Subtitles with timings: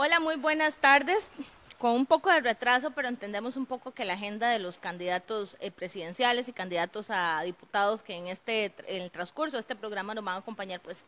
[0.00, 1.28] Hola, muy buenas tardes.
[1.76, 5.56] Con un poco de retraso, pero entendemos un poco que la agenda de los candidatos
[5.58, 10.14] eh, presidenciales y candidatos a diputados que en este en el transcurso de este programa
[10.14, 11.04] nos van a acompañar, pues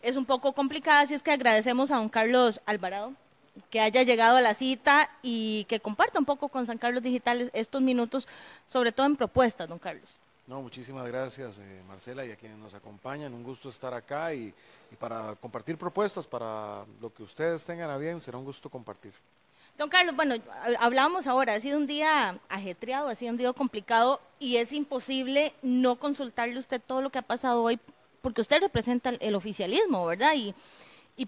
[0.00, 3.12] es un poco complicada, así es que agradecemos a don Carlos Alvarado
[3.68, 7.50] que haya llegado a la cita y que comparta un poco con San Carlos Digitales
[7.52, 8.28] estos minutos,
[8.66, 10.21] sobre todo en propuestas, don Carlos.
[10.52, 13.32] No, muchísimas gracias, eh, Marcela, y a quienes nos acompañan.
[13.32, 14.52] Un gusto estar acá y,
[15.00, 19.14] para compartir propuestas, para lo que ustedes tengan a bien, será un gusto compartir.
[19.78, 20.34] Don Carlos, bueno,
[20.78, 25.54] hablábamos ahora, ha sido un día ajetreado, ha sido un día complicado y es imposible
[25.62, 27.80] no consultarle usted todo lo que ha pasado hoy,
[28.20, 30.34] porque usted representa el oficialismo, ¿verdad?
[30.36, 30.54] Y,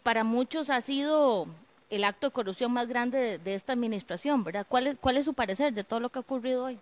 [0.02, 1.46] para muchos ha sido
[1.88, 4.66] el acto de corrupción más grande de, de esta administración, ¿verdad?
[4.68, 6.78] ¿Cuál ¿Cuál es su parecer de todo lo que ha ocurrido hoy?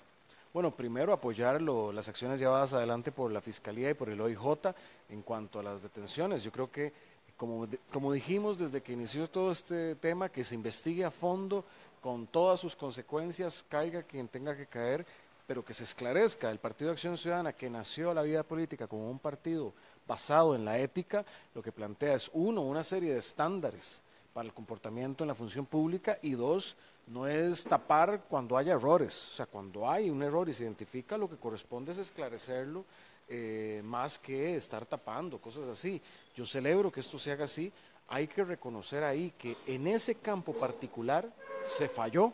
[0.52, 4.74] Bueno, primero apoyar las acciones llevadas adelante por la Fiscalía y por el OIJ
[5.08, 6.42] en cuanto a las detenciones.
[6.42, 6.92] Yo creo que,
[7.38, 11.64] como, como dijimos desde que inició todo este tema, que se investigue a fondo
[12.02, 15.06] con todas sus consecuencias, caiga quien tenga que caer,
[15.46, 16.50] pero que se esclarezca.
[16.50, 19.72] El Partido de Acción Ciudadana, que nació a la vida política como un partido
[20.06, 24.02] basado en la ética, lo que plantea es, uno, una serie de estándares
[24.34, 29.28] para el comportamiento en la función pública y dos, no es tapar cuando haya errores,
[29.30, 32.84] o sea, cuando hay un error y se identifica, lo que corresponde es esclarecerlo
[33.28, 36.00] eh, más que estar tapando, cosas así.
[36.34, 37.72] Yo celebro que esto se haga así,
[38.08, 41.32] hay que reconocer ahí que en ese campo particular
[41.64, 42.32] se falló,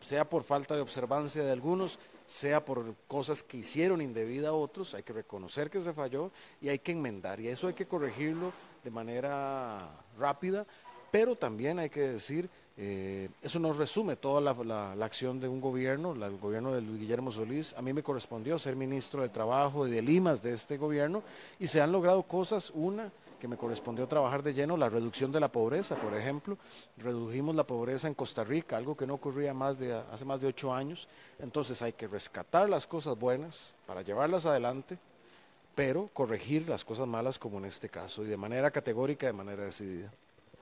[0.00, 4.94] sea por falta de observancia de algunos, sea por cosas que hicieron indebida a otros,
[4.94, 8.52] hay que reconocer que se falló y hay que enmendar, y eso hay que corregirlo
[8.84, 10.66] de manera rápida,
[11.10, 16.12] pero también hay que decir eh, eso nos resume toda la, acción de un gobierno,
[16.12, 17.74] el gobierno de Luis Guillermo Solís.
[17.76, 21.24] A mí me correspondió ser ministro de Trabajo y de Limas de este gobierno
[21.58, 22.70] y se han logrado cosas.
[22.72, 26.56] Una, que me correspondió trabajar de lleno, la reducción de la pobreza, por ejemplo.
[26.98, 30.46] Redujimos la pobreza en Costa Rica, algo que no ocurría más de, hace más de
[30.46, 31.08] ocho años.
[31.40, 34.98] Entonces hay que rescatar las cosas buenas para llevarlas adelante,
[35.74, 39.64] pero corregir las cosas malas como en este caso, y de manera categórica, de manera
[39.64, 40.12] decidida.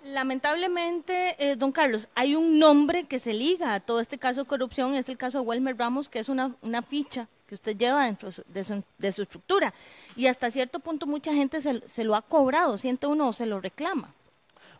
[0.04, 4.46] Lamentablemente, eh, don Carlos, hay un nombre que se liga a todo este caso de
[4.46, 6.54] corrupción, es el caso de Welmer Ramos, que es una,
[6.88, 9.74] ficha que usted lleva dentro de su, de su estructura.
[10.14, 13.46] Y hasta cierto punto mucha gente se, se, lo ha cobrado, siente uno o se
[13.46, 14.14] lo reclama.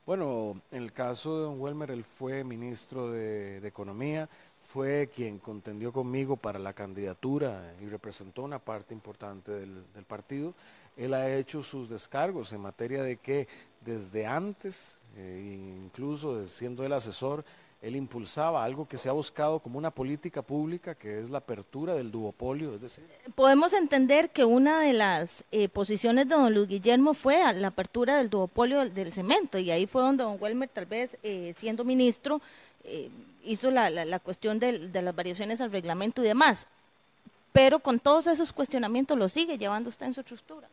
[0.06, 4.28] Bueno, en el caso de don Welmer, él fue ministro de, Economía,
[4.62, 10.54] fue quien contendió conmigo para la candidatura y representó una parte importante del partido.
[10.96, 13.48] Él ha hecho sus descargos en materia de que
[13.84, 17.44] desde antes eh, incluso siendo el asesor,
[17.82, 21.94] él impulsaba algo que se ha buscado como una política pública, que es la apertura
[21.94, 22.74] del duopolio.
[22.74, 23.04] Es decir,
[23.34, 28.18] Podemos entender que una de las eh, posiciones de don Luis Guillermo fue la apertura
[28.18, 32.40] del duopolio del, cemento, y ahí fue donde don Welmer, tal vez eh, siendo ministro,
[33.42, 36.68] hizo la, la, cuestión de, de, las variaciones al reglamento y demás.
[37.52, 40.68] Pero con todos esos cuestionamientos lo sigue llevando usted en su estructura.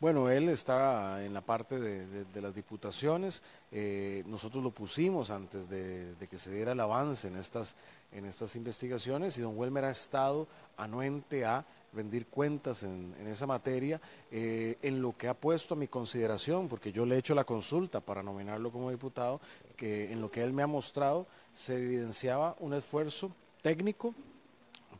[0.00, 3.42] Bueno, él está en la parte de, las diputaciones.
[3.70, 7.76] Eh, nosotros lo pusimos antes de, que se diera el avance en estas,
[8.10, 14.00] en estas investigaciones y don Welmer ha estado anuente a rendir cuentas en, esa materia,
[14.30, 17.44] eh, en lo que ha puesto a mi consideración, porque yo le he hecho la
[17.44, 19.38] consulta para nominarlo como diputado,
[19.76, 24.14] que en lo que él me ha mostrado se evidenciaba un esfuerzo técnico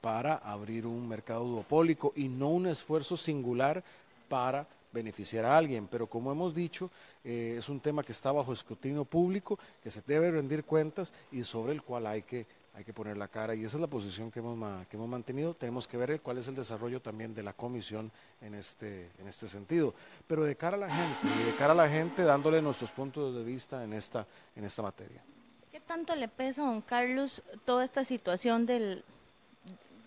[0.02, 3.82] para abrir un mercado duopólico y no un esfuerzo singular
[4.28, 6.90] para beneficiar a alguien, pero como hemos dicho,
[7.24, 11.44] eh, es un tema que está bajo escrutinio público, que se debe rendir cuentas y
[11.44, 13.54] sobre el cual hay que, hay que poner la cara.
[13.54, 15.54] Y esa es la posición que hemos, que hemos mantenido.
[15.54, 19.48] Tenemos que ver cuál es el desarrollo también de la comisión en este, en este
[19.48, 19.94] sentido.
[20.26, 23.44] Pero de cara a la gente, de cara a la gente dándole nuestros puntos de
[23.44, 24.26] vista en esta,
[24.56, 25.22] en esta materia.
[25.70, 29.04] ¿Qué tanto le pesa a don Carlos toda esta situación del,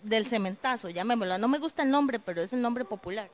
[0.02, 0.90] del cementazo?
[0.90, 3.30] Llamémoslo, no me gusta el nombre, pero es el nombre popular.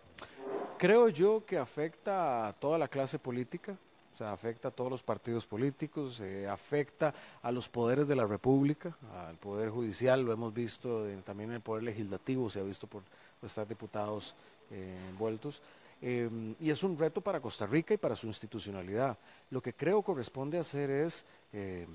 [0.80, 3.76] Creo yo que afecta a toda la clase política,
[4.14, 7.12] o sea, afecta a todos los partidos políticos, eh, afecta
[7.42, 8.96] a los poderes de la República,
[9.28, 13.02] al Poder Judicial, lo hemos visto también en el Poder Legislativo, se ha visto por
[13.42, 14.34] estar diputados
[14.70, 15.60] eh, envueltos.
[16.00, 19.18] Em, y es un reto para Costa Rica y para su institucionalidad.
[19.50, 21.88] Lo que creo corresponde hacer es em,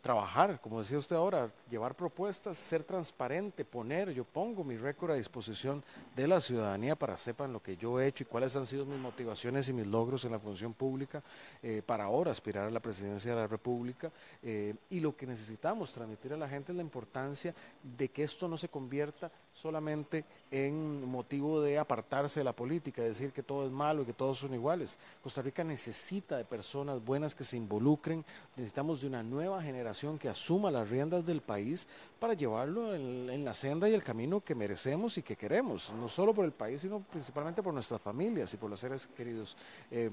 [0.00, 5.14] trabajar, como decía usted ahora, llevar propuestas, ser transparente, poner, yo pongo mi récord a
[5.14, 5.82] disposición
[6.14, 8.86] de la ciudadanía para que sepan lo que yo he hecho y cuáles han sido
[8.86, 11.22] mis motivaciones y mis logros en la función pública
[11.62, 14.12] eh, para ahora aspirar a la presidencia de la República.
[14.42, 18.48] Eh, y lo que necesitamos transmitir a la gente es la importancia de que esto
[18.48, 23.72] no se convierta solamente en motivo de apartarse de la política, decir que todo es
[23.72, 24.96] malo y que todos son iguales.
[25.22, 28.24] Costa Rica necesita de personas buenas que se involucren,
[28.56, 31.88] necesitamos de una nueva generación que asuma las riendas del país
[32.20, 36.34] para llevarlo en, la senda y el camino que merecemos y que queremos, no solo
[36.34, 39.56] por el país, sino principalmente por nuestras familias y por los seres queridos.
[39.90, 40.12] Em,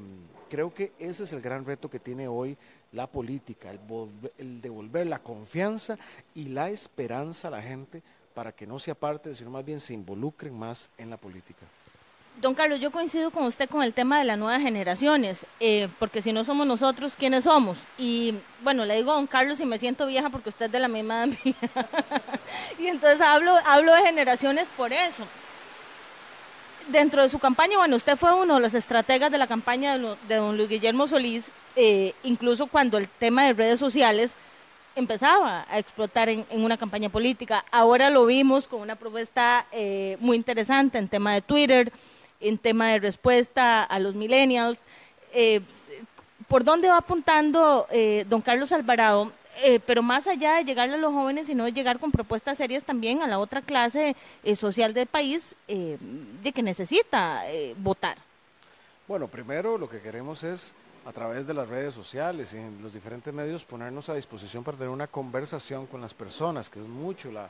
[0.49, 2.57] creo que ese es el gran reto que tiene hoy
[2.91, 3.71] la política,
[4.37, 5.97] el devolver la confianza
[6.33, 8.03] y la esperanza a la gente
[8.35, 11.65] para que no se aparten, sino más bien se involucren más en la política.
[12.41, 16.21] Don Carlos, yo coincido con usted con el tema de las nuevas generaciones, eh, porque
[16.21, 17.77] si no somos nosotros, ¿quiénes somos?
[17.97, 20.79] Y bueno, le digo a don Carlos y me siento vieja porque usted es de
[20.81, 21.37] la misma edad
[22.77, 25.23] y entonces hablo, hablo de generaciones por eso.
[26.89, 30.35] Dentro de su campaña, bueno, usted fue uno de los estrategas de la campaña de,
[30.35, 31.45] don Luis Guillermo Solís,
[31.77, 34.31] eh, incluso cuando el tema de redes sociales
[34.95, 37.65] empezaba a explotar en, una campaña política.
[37.71, 41.91] Ahora lo vimos con una propuesta eh, muy interesante en tema de Twitter,
[42.39, 44.79] en tema de respuesta a los millennials.
[45.33, 45.61] Eh,
[46.47, 49.31] ¿Por dónde va apuntando eh, don Carlos Alvarado?
[49.85, 53.27] pero más allá de llegarle a los jóvenes, sino llegar con propuestas serias también a
[53.27, 54.13] la otra clase
[54.53, 57.41] social del país de que necesita
[57.77, 58.17] votar.
[59.07, 60.75] Bueno, primero lo que queremos es
[61.05, 64.77] a través de las redes sociales y en los diferentes medios ponernos a disposición para
[64.77, 67.47] tener una conversación con las personas, que es mucho la,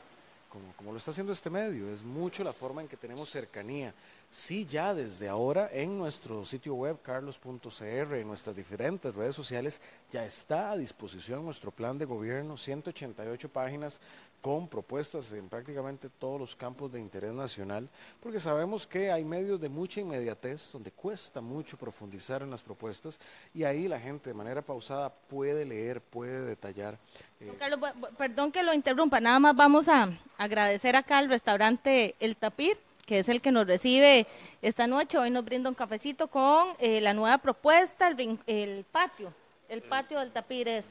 [0.50, 3.94] como, como, lo está haciendo este medio, es mucho la forma en que tenemos cercanía.
[4.30, 9.80] Sí, ya desde ahora en nuestro sitio web carlos.cr, en nuestras diferentes redes sociales,
[10.12, 14.00] ya está a disposición nuestro plan de gobierno, 188 páginas
[14.46, 17.88] con propuestas en prácticamente todos los campos de interés nacional,
[18.20, 23.18] porque sabemos que hay medios de mucha inmediatez donde cuesta mucho profundizar en las propuestas
[23.52, 26.96] y ahí la gente de manera pausada puede leer, puede detallar.
[27.40, 27.80] Eh, Carlos,
[28.16, 33.18] perdón que lo interrumpa, nada más vamos a agradecer acá al restaurante El Tapir que
[33.18, 34.28] es el que nos recibe
[34.62, 35.18] esta noche.
[35.18, 39.32] Hoy nos brinda un cafecito con eh, la nueva propuesta, el, el, patio,
[39.68, 40.84] el patio del Tapir es.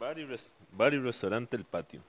[0.00, 2.00] Bar, y, restaurante El Patio.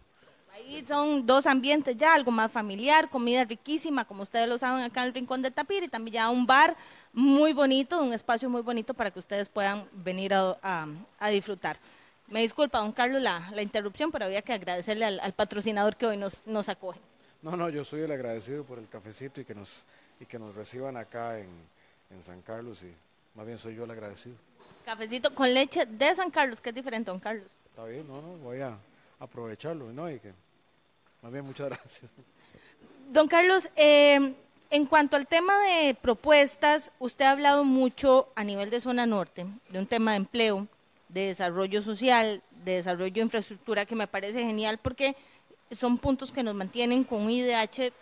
[0.53, 5.01] Ahí son dos ambientes ya, algo más familiar, comida riquísima, como ustedes lo saben acá
[5.01, 6.75] en el Rincón del Tapir, y también ya un bar
[7.13, 10.87] muy bonito, un espacio muy bonito para que ustedes puedan venir a,
[11.29, 11.77] disfrutar.
[12.27, 16.45] Me disculpa, don Carlos, la, interrupción, pero había que agradecerle al, patrocinador que hoy nos,
[16.45, 16.99] nos acoge.
[17.41, 19.85] No, no, yo soy el agradecido por el cafecito y que nos,
[20.19, 21.47] y que nos reciban acá en,
[22.09, 22.93] en San Carlos, y
[23.35, 24.35] más bien soy yo el agradecido.
[24.83, 27.47] Cafecito con leche de San Carlos, que es diferente, don Carlos.
[27.69, 28.77] Está bien, no, no, voy a
[29.21, 30.09] aprovecharlo, ¿no?
[30.09, 30.33] Y que,
[31.21, 32.11] más bien, muchas gracias.
[33.11, 34.33] Don Carlos, eh,
[34.69, 39.45] en cuanto al tema de propuestas, usted ha hablado mucho a nivel de zona norte,
[39.69, 40.67] de un tema de empleo,
[41.09, 45.15] de desarrollo social, de desarrollo de infraestructura, que me parece genial porque
[45.71, 47.93] son puntos que nos mantienen con un IDH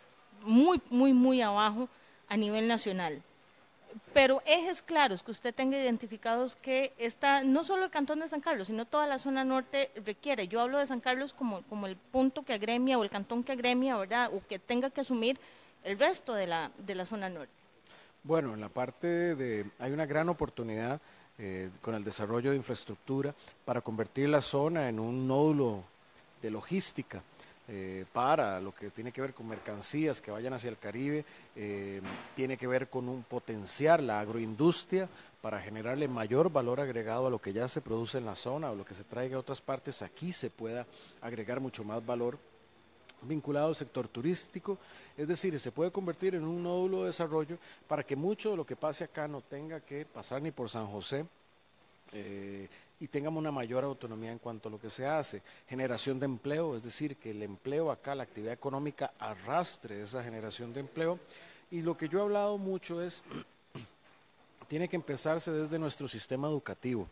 [0.44, 1.90] muy, muy, muy abajo
[2.28, 3.22] a nivel nacional
[4.14, 8.42] pero ejes claros que usted tenga identificados que está, no solo el cantón de San
[8.42, 10.48] Carlos, sino toda la zona norte requiere.
[10.48, 13.52] Yo hablo de San Carlos como, como el punto que agremia o el cantón que
[13.52, 14.32] agremia, ¿verdad?
[14.34, 15.40] O que tenga que asumir
[15.84, 17.54] el resto de la, de la zona norte.
[18.24, 21.00] Bueno, en la parte de, hay una gran oportunidad
[21.38, 23.34] eh, con el desarrollo de infraestructura
[23.64, 25.84] para convertir la zona en un nódulo
[26.42, 27.22] de logística
[27.72, 31.24] eh, para lo que tiene que ver con mercancías que vayan hacia el Caribe,
[31.56, 32.02] eh,
[32.36, 35.08] tiene que ver con un potenciar la agroindustria
[35.40, 38.76] para generarle mayor valor agregado a lo que ya se produce en la zona o
[38.76, 40.88] lo que se traiga a otras partes, aquí se pueda
[41.22, 42.40] agregar mucho más valor
[43.22, 44.80] vinculado al sector turístico,
[45.16, 47.58] es decir, se puede convertir en un nódulo de desarrollo
[47.88, 50.88] para que mucho de lo que pase acá no tenga que pasar ni por San
[50.88, 51.24] José,
[52.14, 52.68] eh,
[53.00, 55.42] y tengamos una mayor autonomía en cuanto a lo que se hace.
[55.68, 60.74] Generación de empleo, es decir, que el empleo acá, la actividad económica arrastre esa generación
[60.74, 61.20] de empleo.
[61.72, 63.24] Y lo que yo he hablado mucho es,
[64.68, 67.08] tiene que empezarse desde nuestro sistema educativo.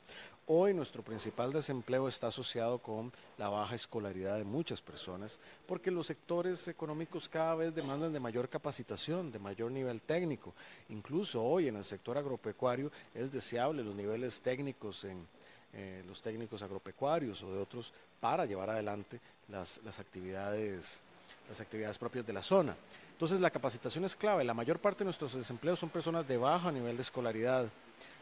[0.50, 6.08] Hoy nuestro principal desempleo está asociado con la baja escolaridad de muchas personas, porque los
[6.08, 10.54] sectores económicos cada vez demandan de mayor capacitación, de mayor nivel técnico.
[10.88, 15.28] Incluso hoy en el sector agropecuario es deseable los niveles técnicos en,
[15.80, 21.02] eh, los técnicos agropecuarios o de otros para llevar adelante las, actividades,
[21.48, 22.76] las actividades propias de la zona.
[23.12, 24.44] Entonces la capacitación es clave.
[24.44, 27.68] La mayor parte de nuestros desempleos son personas de bajo nivel de escolaridad.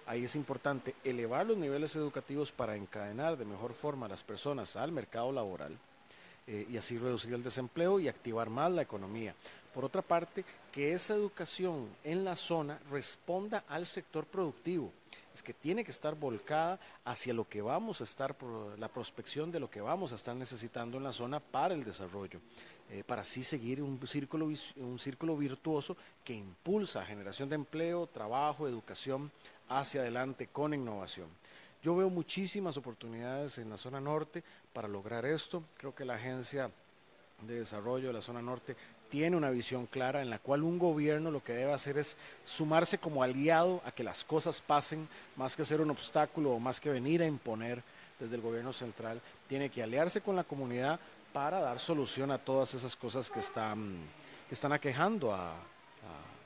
[0.06, 4.76] Ahí es importante elevar los niveles educativos para encadenar de mejor forma a las personas
[4.76, 5.78] al mercado laboral
[6.48, 9.34] eh, y así reducir el desempleo y activar más la economía.
[9.74, 10.44] Por otra parte,
[10.74, 14.92] que esa educación en la zona responda al sector productivo
[15.36, 18.36] es que tiene que estar volcada hacia lo que vamos a estar,
[18.78, 22.40] la prospección de lo que vamos a estar necesitando en la zona para el desarrollo,
[22.90, 24.46] eh, para así seguir un círculo,
[24.78, 29.30] un círculo virtuoso que impulsa generación de empleo, trabajo, educación
[29.68, 31.28] hacia adelante con innovación.
[31.84, 35.64] Yo veo muchísimas oportunidades en la zona norte para lograr esto.
[35.78, 36.72] Creo que la Agencia
[37.42, 38.78] de Desarrollo de la zona norte
[39.10, 42.98] tiene una visión clara en la cual un gobierno lo que debe hacer es sumarse
[42.98, 46.90] como aliado a que las cosas pasen, más que ser un obstáculo o más que
[46.90, 47.82] venir a imponer
[48.20, 51.00] desde el gobierno central, tiene que aliarse con la comunidad
[51.34, 53.98] para dar solución a todas esas cosas que están,
[54.48, 55.54] que están aquejando a,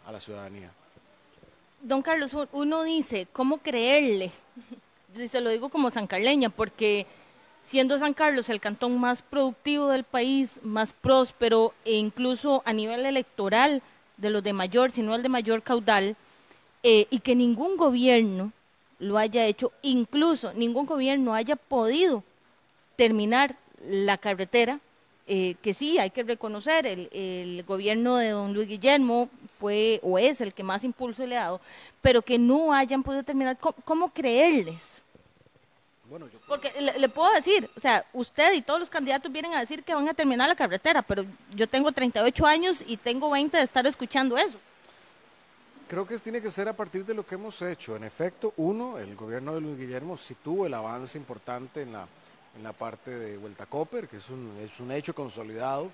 [0.06, 0.72] a la ciudadanía.
[1.82, 4.32] Don Carlos, uno dice, ¿cómo creerle?
[5.32, 7.08] Se lo digo como sancarleña, porque
[7.70, 13.06] siendo San Carlos el cantón más productivo del país, más próspero e incluso a nivel
[13.06, 13.84] electoral
[14.18, 16.16] de los de mayor, sino el de mayor caudal,
[16.82, 18.52] eh, y que ningún gobierno
[18.98, 22.24] lo haya hecho, incluso ningún gobierno haya podido
[22.96, 23.56] terminar
[23.88, 24.80] la carretera,
[25.28, 30.18] eh, que sí, hay que reconocer, el, el, gobierno de don Luis Guillermo fue o
[30.18, 31.62] es el que más impulso le ha dado,
[32.02, 35.04] pero que no hayan podido terminar, cómo creerles?
[36.48, 39.94] Porque le, puedo decir, o sea, usted y todos los candidatos vienen a decir que
[39.94, 43.86] van a terminar la carretera, pero yo tengo 38 años y tengo 20 de estar
[43.86, 44.58] escuchando eso.
[45.88, 47.96] Creo que tiene que ser a partir de lo que hemos hecho.
[47.96, 52.08] En efecto, uno, el gobierno de Luis Guillermo sí tuvo el avance importante en la,
[52.56, 55.90] en la parte de Vuelta Copper, que es un, es un hecho consolidado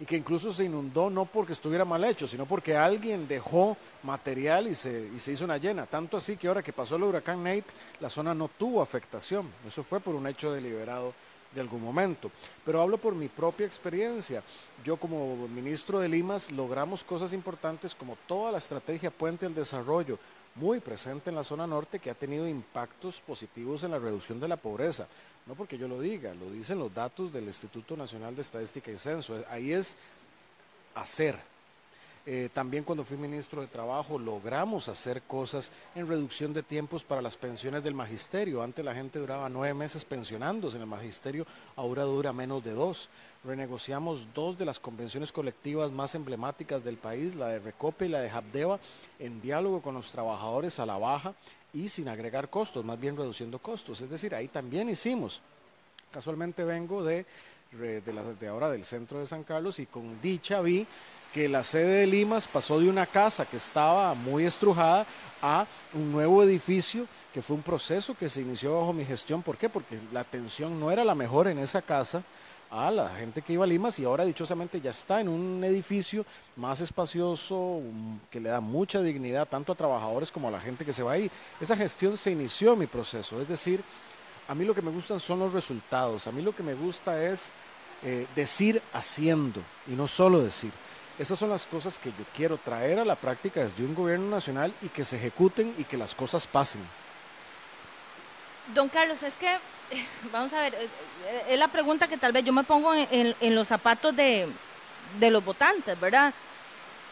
[0.00, 4.66] y que incluso se inundó no porque estuviera mal hecho, sino porque alguien dejó material
[4.66, 5.84] y se, y se hizo una llena.
[5.84, 7.66] Tanto así que ahora que pasó el huracán Nate,
[8.00, 9.50] la zona no tuvo afectación.
[9.68, 11.12] Eso fue por un hecho deliberado
[11.54, 12.30] de algún momento.
[12.64, 14.42] Pero hablo por mi propia experiencia.
[14.82, 20.18] Yo como ministro de Limas logramos cosas importantes como toda la estrategia Puente al Desarrollo,
[20.54, 24.48] muy presente en la zona norte, que ha tenido impactos positivos en la reducción de
[24.48, 25.06] la pobreza
[25.46, 28.98] no porque yo lo diga, lo dicen los datos del Instituto Nacional de Estadística y
[28.98, 29.42] Censo.
[29.50, 29.96] Ahí es
[30.94, 31.36] hacer.
[32.26, 37.22] Eh, también cuando fui ministro de Trabajo logramos hacer cosas en reducción de tiempos para
[37.22, 38.62] las pensiones del magisterio.
[38.62, 43.08] Antes la gente duraba nueve meses pensionándose en el magisterio, ahora dura menos de dos.
[43.42, 48.20] Renegociamos dos de las convenciones colectivas más emblemáticas del país, la de Recope y la
[48.20, 48.78] de Habdeba,
[49.18, 51.34] en diálogo con los trabajadores a la baja
[51.72, 54.00] y sin agregar costos, más bien reduciendo costos.
[54.00, 55.40] Es decir, ahí también hicimos.
[56.12, 57.24] Casualmente vengo de,
[58.48, 60.86] ahora del centro de San Carlos y con dicha vi
[61.32, 65.06] que la sede de Limas pasó de una casa que estaba muy estrujada
[65.40, 69.42] a un nuevo edificio que fue un proceso que se inició bajo mi gestión.
[69.42, 69.68] ¿Por qué?
[69.68, 72.24] Porque la atención no era la mejor en esa casa
[72.70, 76.24] a la gente que iba a Limas y ahora dichosamente ya está en un edificio
[76.56, 77.82] más espacioso
[78.30, 81.12] que le da mucha dignidad tanto a trabajadores como a la gente que se va
[81.12, 81.30] ahí.
[81.60, 83.82] Esa gestión se inició en mi proceso, es decir,
[84.46, 87.22] a mí lo que me gustan son los resultados, a mí lo que me gusta
[87.24, 87.50] es
[88.02, 90.72] eh, decir haciendo y no solo decir.
[91.18, 94.72] Esas son las cosas que yo quiero traer a la práctica desde un gobierno nacional
[94.80, 96.80] y que se ejecuten y que las cosas pasen.
[98.74, 99.56] Don Carlos, es que
[100.32, 100.88] vamos a ver,
[101.48, 104.48] es la pregunta que tal vez yo me pongo en, los zapatos de,
[105.20, 106.32] los votantes, ¿verdad?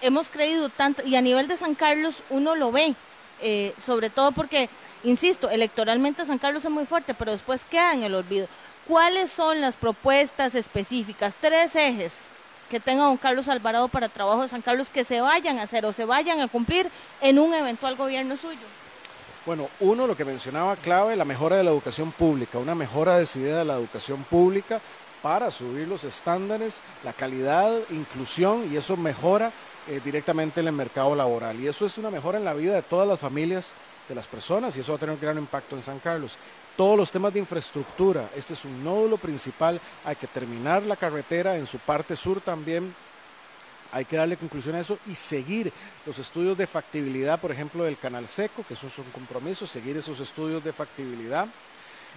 [0.01, 2.95] Hemos creído tanto, y a nivel de San Carlos uno lo ve,
[3.41, 4.69] eh, sobre todo porque,
[5.03, 8.49] insisto, electoralmente San Carlos es muy fuerte, pero después queda en el olvido.
[8.87, 11.35] ¿Cuáles son las propuestas específicas?
[11.41, 12.13] Tres ejes
[12.71, 15.85] que tenga don Carlos Alvarado para trabajo de San Carlos que se vayan a hacer
[15.85, 18.59] o se vayan a cumplir en un eventual gobierno suyo.
[19.49, 23.61] Bueno, uno, lo que mencionaba clave, la mejora de la educación pública, una mejora decidida
[23.61, 24.79] de la educación pública
[25.23, 29.51] para subir los estándares, la calidad, inclusión y eso mejora
[29.89, 31.59] eh, directamente en el mercado laboral.
[31.61, 33.73] Y eso es una mejora en la vida de todas las familias
[34.07, 36.37] de las personas y eso va a tener un gran impacto en San Carlos.
[36.77, 41.57] Todos los temas de infraestructura, este es un nódulo principal, hay que terminar la carretera
[41.57, 42.95] en su parte sur también
[43.93, 45.73] hay que darle conclusión a eso y seguir
[46.05, 50.21] los estudios de factibilidad, por ejemplo, del canal seco, que esos son compromisos, seguir esos
[50.21, 51.47] estudios de factibilidad.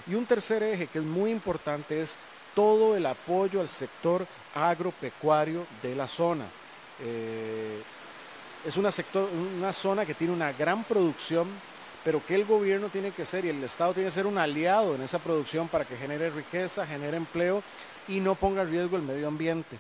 [0.08, 2.18] Y un tercer eje que es muy importante es
[2.56, 6.46] todo el apoyo al sector agropecuario de la zona.
[7.02, 7.82] Eh,
[8.66, 11.48] es una, sector, una zona que tiene una gran producción,
[12.04, 14.96] pero que el gobierno tiene que ser y el Estado tiene que ser un aliado
[14.96, 17.64] en esa producción para que genere riqueza, genere empleo
[18.08, 19.80] y no ponga en riesgo el medio ambiente.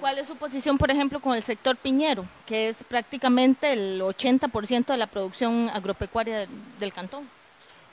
[0.00, 4.86] ¿Cuál, es su posición, por ejemplo, con el sector piñero, que es prácticamente el 80%
[4.86, 6.46] de la producción agropecuaria
[6.78, 7.28] del cantón?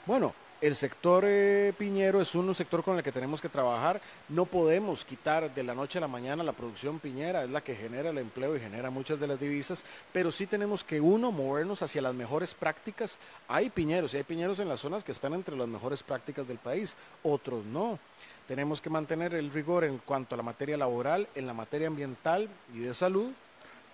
[0.06, 4.00] Bueno, El sector eh, piñero es un sector con el que tenemos que trabajar.
[4.28, 7.76] No podemos quitar de la noche a la mañana la producción piñera, es la que
[7.76, 11.82] genera el empleo y genera muchas de las divisas, pero sí tenemos que, uno, movernos
[11.82, 13.20] hacia las mejores prácticas.
[13.46, 16.58] Hay piñeros y hay piñeros en las zonas que están entre las mejores prácticas del
[16.58, 18.00] país, otros no.
[18.48, 22.48] Tenemos que mantener el rigor en cuanto a la materia laboral, en la materia ambiental
[22.74, 23.30] y de salud,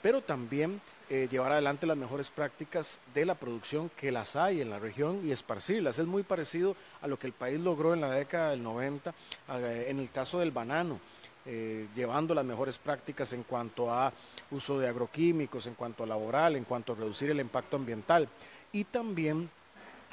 [0.01, 0.81] pero también
[1.11, 5.27] eh, llevar adelante las mejores prácticas de la producción que las hay en la región
[5.27, 5.99] y esparcirlas.
[5.99, 9.13] Es muy parecido a lo que el país logró en la década del 90
[9.55, 11.01] eh, en el caso del banano.
[11.47, 14.13] Eh, llevando las mejores prácticas en cuanto a
[14.53, 18.29] uso de agroquímicos, en cuanto a laboral, en cuanto a reducir el impacto ambiental
[18.71, 19.51] y también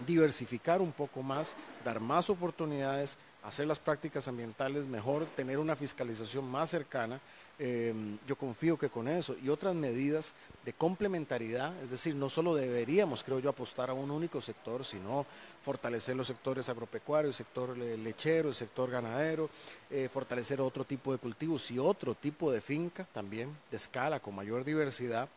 [0.05, 1.55] diversificar un poco más,
[1.86, 7.19] dar más oportunidades, hacer las prácticas ambientales mejor, tener una fiscalización más cercana
[7.63, 10.33] Em, yo confío que con eso y otras medidas
[10.65, 15.27] de complementariedad, es decir, no solo deberíamos, creo yo, apostar a un único sector, sino
[15.63, 19.51] fortalecer los sectores agropecuarios, el sector lechero, el sector ganadero,
[19.91, 24.33] eh, fortalecer otro tipo de cultivos y otro tipo de finca también de escala con
[24.33, 25.29] mayor diversidad,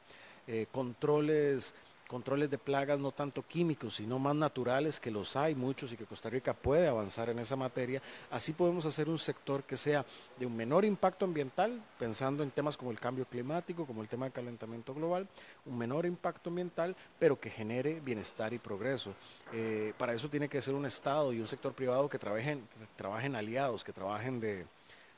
[0.47, 1.75] eh, controles
[2.09, 6.05] controles de plagas no tanto químicos, sino más naturales, que los hay muchos y que
[6.05, 8.03] Costa Rica puede avanzar en esa materia.
[8.31, 10.05] Así podemos hacer un sector que sea
[10.39, 14.27] de un menor impacto ambiental, pensando en temas como el cambio climático, como el tema
[14.27, 15.27] del calentamiento global,
[15.65, 19.15] un menor impacto ambiental, pero que genere bienestar y progreso.
[19.53, 23.35] Eh, para eso tiene que ser un Estado y un sector privado que trabajen, trabajen
[23.35, 24.67] aliados, que trabajen de,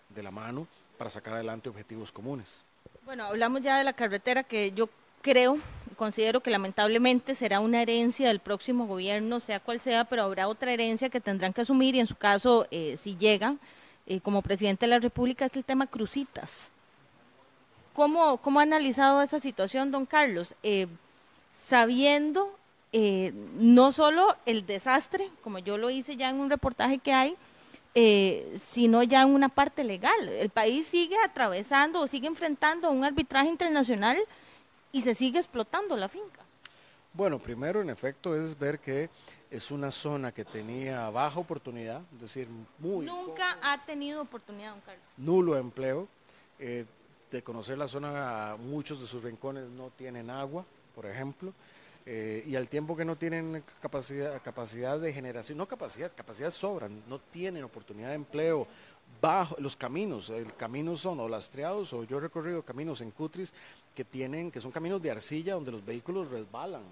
[0.08, 0.66] de la mano
[0.96, 2.62] para sacar adelante objetivos comunes.
[3.04, 4.88] Bueno, hablamos ya de la carretera que yo
[5.26, 5.58] creo,
[5.96, 10.72] considero que lamentablemente será una herencia del próximo gobierno, sea cual sea, pero habrá otra
[10.72, 13.56] herencia que tendrán que asumir y en su caso, eh, si llega
[14.06, 16.70] eh, como presidente de la República, es el tema crucitas.
[17.92, 20.54] ¿Cómo, cómo ha analizado esa situación, don Carlos?
[20.62, 20.86] Eh,
[21.68, 22.56] sabiendo
[23.58, 27.36] no solo el desastre, como yo lo hice ya en un reportaje que hay,
[28.70, 30.30] sino ya en una parte legal.
[30.30, 34.16] El país sigue atravesando o sigue enfrentando un arbitraje internacional
[34.96, 36.42] y se sigue explotando la finca.
[37.12, 39.10] Bueno, primero en efecto es ver que
[39.50, 42.48] es una zona que tenía baja oportunidad, es decir,
[42.78, 43.04] muy...
[43.04, 45.04] Nunca ha tenido oportunidad, don Carlos.
[45.18, 46.08] Nulo empleo.
[46.58, 46.86] Eh,
[47.30, 51.52] de conocer la zona, muchos de sus rincones no tienen agua, por ejemplo.
[52.06, 57.02] Eh, y al tiempo que no tienen capacidad, capacidad de generación, no capacidad, capacidad sobran,
[57.06, 58.66] no tienen oportunidad de empleo,
[59.20, 63.52] bajo los caminos, el camino son o lastreados o yo he recorrido caminos en Cutris
[63.96, 66.82] que tienen, que son caminos de arcilla donde los vehículos resbalan,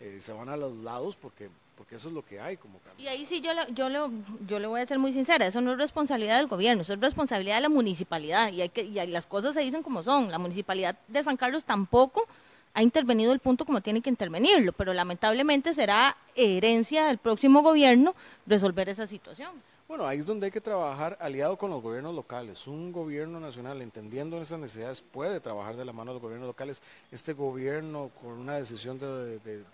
[0.00, 3.06] eh, se van a los lados porque porque eso es lo que hay como Y
[3.06, 4.00] ahí sí yo le, yo, le,
[4.46, 7.00] yo le voy a ser muy sincera, eso no es responsabilidad del gobierno, eso es
[7.00, 10.30] responsabilidad de la municipalidad y, hay que, y las cosas se dicen como son.
[10.30, 12.26] La municipalidad de San Carlos tampoco
[12.74, 18.14] ha intervenido el punto como tiene que intervenirlo, pero lamentablemente será herencia del próximo gobierno
[18.46, 19.52] resolver esa situación.
[19.90, 22.68] Bueno, ahí es donde hay que trabajar aliado con los gobiernos locales.
[22.68, 26.80] Un gobierno nacional, entendiendo esas necesidades, puede trabajar de la mano de los gobiernos locales.
[27.10, 29.64] Este gobierno, con una decisión de,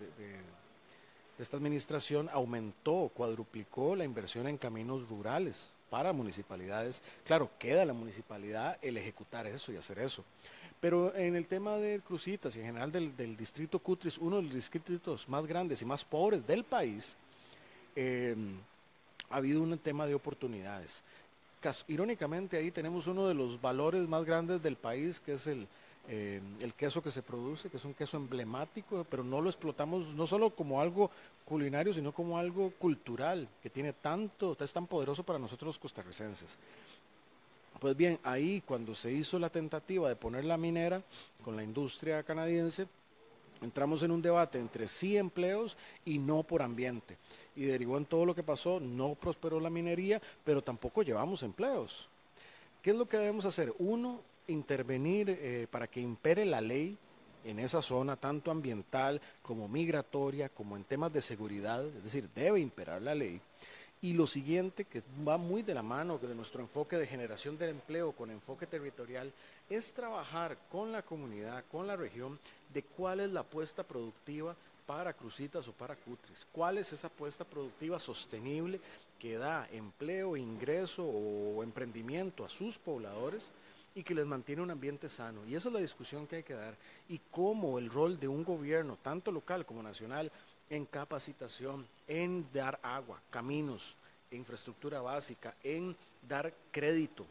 [1.38, 7.02] esta administración, aumentó, cuadruplicó la inversión en caminos rurales para municipalidades.
[7.26, 10.24] Claro, queda la municipalidad el ejecutar eso y hacer eso.
[10.80, 14.44] Pero en el tema de Crucitas y en general del, del distrito Cutris, uno de
[14.44, 17.18] los distritos más grandes y más pobres del país,
[17.94, 18.34] eh,
[19.30, 21.02] ha habido un tema de oportunidades.
[21.88, 25.66] irónicamente ahí tenemos uno de los valores más grandes del país, que es el,
[26.08, 30.06] eh, el queso que se produce, que es un queso emblemático, pero no lo explotamos
[30.14, 31.10] no solo como algo
[31.44, 36.50] culinario, sino como algo cultural, que tiene tanto, es tan poderoso para nosotros los costarricenses.
[37.80, 41.02] Pues bien, ahí cuando se hizo la tentativa de poner la minera
[41.44, 42.86] con la industria canadiense,
[43.60, 47.16] entramos en un debate entre sí empleos y no por ambiente
[47.56, 48.78] y derivó en todo lo que pasó.
[48.78, 52.08] No prosperó la minería, pero tampoco llevamos empleos.
[52.82, 53.74] ¿Qué es lo que debemos hacer?
[53.78, 56.96] Uno, intervenir eh, para que impere la ley
[57.44, 62.60] en esa zona, tanto ambiental como migratoria, como en temas de seguridad, es decir, debe
[62.60, 63.40] imperar la ley.
[64.02, 67.70] Y lo siguiente, que va muy de la mano de nuestro enfoque de generación de
[67.70, 69.32] empleo con enfoque territorial,
[69.70, 72.38] es trabajar con la comunidad, con la región,
[72.72, 74.54] de cuál es la apuesta productiva
[74.86, 76.46] para Crucitas o para Cutris?
[76.52, 78.80] ¿Cuál es esa apuesta productiva sostenible
[79.18, 83.50] que da empleo, ingreso o emprendimiento a sus pobladores
[83.94, 85.44] y que les mantiene un ambiente sano?
[85.46, 86.76] Y esa es la discusión que hay que dar.
[87.08, 90.30] Y cómo el rol de un gobierno, tanto local como nacional,
[90.70, 93.94] en capacitación, en dar agua, caminos,
[94.30, 95.96] infraestructura básica, en
[96.26, 97.26] dar crédito,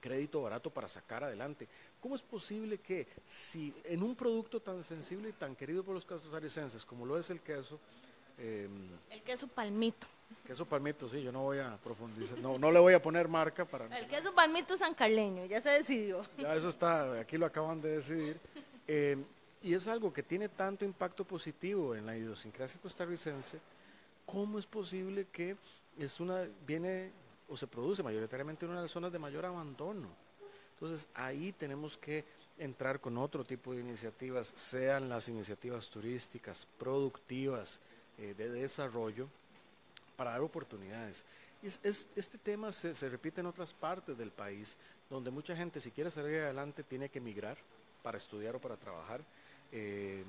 [0.00, 1.66] crédito barato para sacar adelante
[2.00, 6.04] ¿Cómo es posible que si en un producto tan sensible y tan querido por los
[6.04, 7.80] costarricenses como lo es el queso,
[8.38, 10.06] em, el queso palmito.
[10.46, 13.64] queso palmito, sí, yo no voy a profundizar, no, no le voy a poner marca
[13.64, 13.86] para...
[13.98, 16.24] El queso palmito sancarleño, ya se decidió.
[16.38, 18.38] Ya eso está, aquí lo acaban de decidir.
[18.86, 19.16] Eh,
[19.62, 23.58] y es algo que tiene tanto impacto positivo en la idiosincrasia costarricense,
[24.24, 25.56] ¿cómo es posible que
[25.98, 27.10] es una, viene
[27.48, 30.27] o se produce mayoritariamente en una de las zonas de mayor abandono?
[30.80, 32.24] Entonces ahí tenemos que
[32.56, 37.80] entrar con otro tipo de iniciativas, sean las iniciativas turísticas, productivas,
[38.18, 39.28] eh, de desarrollo,
[40.16, 41.24] para dar oportunidades.
[41.62, 41.80] Es,
[42.14, 44.76] este tema se, se, repite en otras partes del país,
[45.10, 47.56] donde mucha gente si quiere salir adelante tiene que emigrar
[48.02, 49.20] para estudiar o para trabajar,
[49.72, 50.22] eh,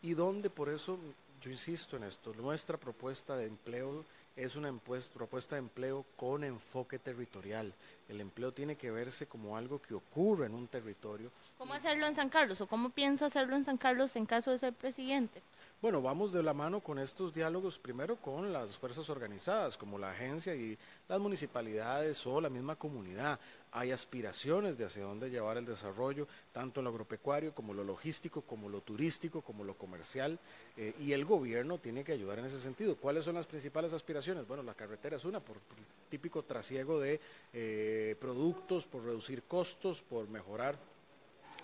[0.00, 0.98] y donde por eso
[1.42, 4.04] yo insisto en esto, nuestra propuesta de empleo
[4.36, 4.72] es una
[5.14, 7.74] propuesta de empleo con enfoque territorial.
[8.08, 11.30] El empleo tiene que verse como algo que ocurre en un territorio.
[11.58, 14.58] ¿Cómo hacerlo en San Carlos o cómo piensa hacerlo en San Carlos en caso de
[14.58, 15.42] ser presidente?
[15.80, 20.12] Bueno, vamos de la mano con estos diálogos, primero con las fuerzas organizadas, como la
[20.12, 23.40] agencia y las municipalidades o la misma comunidad.
[23.74, 28.42] Hay aspiraciones de hacia dónde llevar el desarrollo, tanto en lo agropecuario como lo logístico,
[28.42, 30.38] como lo turístico, como lo comercial,
[30.76, 32.96] eh, y el gobierno tiene que ayudar en ese sentido.
[32.96, 34.46] ¿Cuáles son las principales aspiraciones?
[34.46, 37.18] Bueno, la carretera es una, por, el típico trasiego de
[37.54, 40.76] eh, productos, por reducir costos, por mejorar.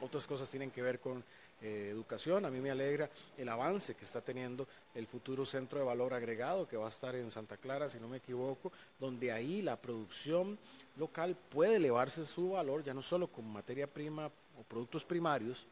[0.01, 1.23] Otras cosas tienen que ver con
[1.61, 2.45] eh, educación.
[2.45, 6.69] A mí me alegra el avance que está teniendo el futuro centro de valor agregado
[6.69, 10.57] que va a estar en Santa Clara, si no me equivoco, donde ahí la producción
[10.97, 15.67] local puede elevarse su valor, ya no solo con materia prima o productos primarios,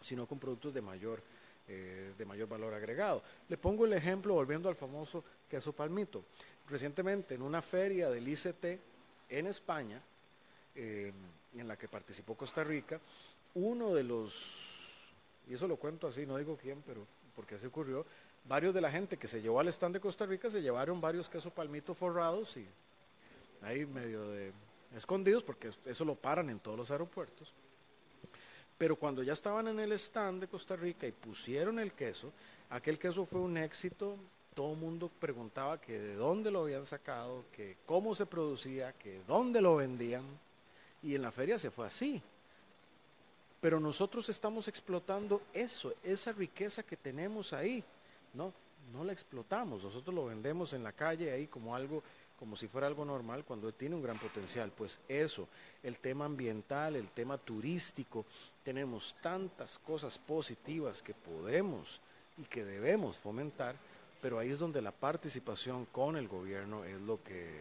[0.00, 1.22] sino con productos de mayor,
[1.68, 3.22] eh, de mayor valor agregado.
[3.48, 6.24] Le pongo el ejemplo, volviendo al famoso queso palmito.
[6.68, 8.80] Recientemente, en una feria del ICT
[9.28, 10.00] en España,
[10.74, 11.12] eh,
[11.56, 13.00] en la que participó Costa Rica,
[13.54, 14.71] uno de los
[15.48, 18.04] y eso lo cuento así, no digo quién, pero porque así ocurrió,
[18.44, 21.28] varios de la gente que se llevó al stand de Costa Rica se llevaron varios
[21.28, 22.66] quesos palmitos forrados y
[23.62, 24.52] ahí medio de
[24.96, 27.52] escondidos porque eso lo paran en todos los aeropuertos.
[28.78, 32.32] Pero cuando ya estaban en el stand de Costa Rica y pusieron el queso,
[32.70, 34.16] aquel queso fue un éxito,
[34.54, 39.20] todo el mundo preguntaba que de dónde lo habían sacado, que cómo se producía, que
[39.26, 40.24] dónde lo vendían,
[41.02, 42.22] y en la feria se fue así.
[43.62, 47.84] Pero nosotros estamos explotando eso, esa riqueza que tenemos ahí,
[48.34, 48.52] ¿no?
[48.92, 52.02] No la explotamos, nosotros lo vendemos en la calle ahí como algo,
[52.40, 54.72] como si fuera algo normal, cuando tiene un gran potencial.
[54.76, 55.46] Pues eso,
[55.80, 58.26] el tema ambiental, el tema turístico,
[58.64, 62.00] tenemos tantas cosas positivas que podemos
[62.38, 63.76] y que debemos fomentar,
[64.20, 67.60] pero ahí es donde la participación con el gobierno es lo que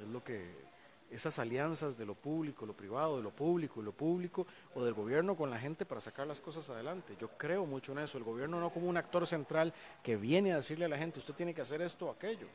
[0.00, 0.71] es lo que
[1.12, 4.94] esas alianzas de lo público, lo privado, de lo público y lo público, o del
[4.94, 7.16] gobierno con la gente para sacar las cosas adelante.
[7.20, 8.18] Yo creo mucho en eso.
[8.18, 9.72] El gobierno no como un actor central
[10.02, 12.46] que viene a decirle a la gente, usted tiene que hacer esto o aquello,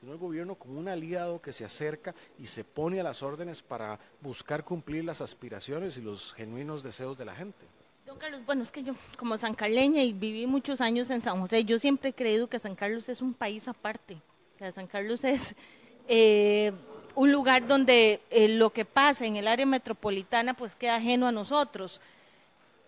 [0.00, 3.62] sino el gobierno como un aliado que se acerca y se pone a las órdenes
[3.62, 7.66] para buscar cumplir las aspiraciones y los genuinos deseos de la gente.
[8.06, 11.64] Don Carlos, bueno, es que yo como sancarleña y viví muchos años en San José,
[11.64, 14.14] yo siempre he creído que San Carlos es un país aparte.
[14.54, 15.56] O sea, San Carlos es...
[16.08, 16.72] Eh,
[17.16, 21.32] un lugar donde eh, lo que pasa en el área metropolitana pues queda ajeno a
[21.32, 22.00] nosotros,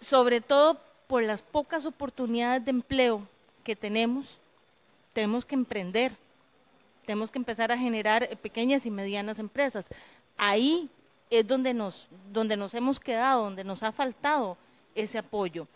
[0.02, 3.26] sobre todo por las pocas oportunidades de empleo
[3.64, 4.38] que tenemos,
[5.14, 6.12] tenemos que emprender,
[7.06, 9.86] tenemos que empezar a generar eh, pequeñas y medianas empresas.
[10.36, 10.90] Ahí
[11.30, 14.58] es donde nos, donde nos hemos quedado, donde nos ha faltado
[14.94, 15.66] ese apoyo.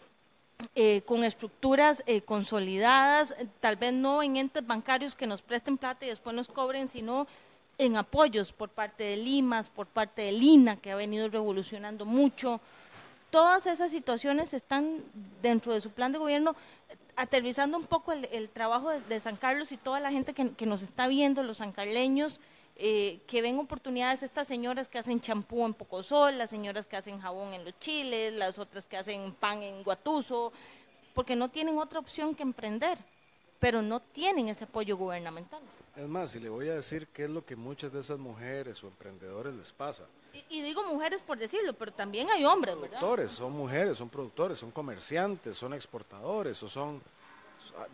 [0.76, 6.10] Eh, con estructuras consolidadas, tal vez no en entes bancarios que nos presten plata y
[6.10, 7.26] después nos cobren, sino
[7.78, 12.60] en apoyos por parte de Limas, por parte de Lina, que ha venido revolucionando mucho.
[13.30, 15.02] Todas esas situaciones están
[15.40, 16.54] dentro de su plan de gobierno,
[17.16, 21.08] aterrizando un poco el, trabajo de, San Carlos y toda la gente que, nos está
[21.08, 22.40] viendo, los sancarleños,
[22.76, 27.20] eh, que ven oportunidades, estas señoras que hacen champú en Pocosol, las señoras que hacen
[27.20, 30.52] jabón en los chiles, las otras que hacen pan en Guatuso,
[31.14, 32.98] porque no tienen otra opción que emprender,
[33.60, 35.60] pero no tienen ese apoyo gubernamental.
[35.94, 38.82] Es más, y le voy a decir qué es lo que muchas de esas mujeres
[38.82, 40.04] o emprendedores les pasa.
[40.48, 44.70] Y, digo mujeres por decirlo, pero también hay hombres, productores, son mujeres, son productores, son
[44.70, 47.02] comerciantes, son exportadores o son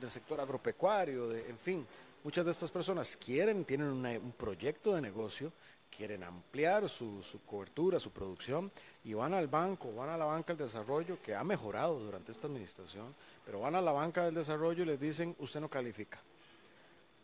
[0.00, 1.86] del sector agropecuario, de, en fin.
[2.22, 5.52] Muchas de estas personas quieren, tienen un proyecto de negocio,
[5.96, 8.70] quieren ampliar su, su, cobertura, su producción,
[9.02, 12.46] y van al banco, van a la banca del desarrollo, que ha mejorado durante esta
[12.46, 13.12] administración,
[13.44, 16.20] pero van a la banca del desarrollo y les dicen, usted no califica